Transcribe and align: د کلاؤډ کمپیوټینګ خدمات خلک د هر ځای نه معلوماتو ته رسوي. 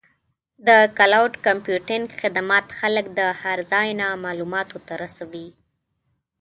د 0.67 0.69
کلاؤډ 0.97 1.33
کمپیوټینګ 1.45 2.05
خدمات 2.19 2.65
خلک 2.79 3.05
د 3.19 3.21
هر 3.41 3.57
ځای 3.71 3.87
نه 3.99 4.07
معلوماتو 4.23 4.77
ته 4.87 4.93
رسوي. 5.03 5.47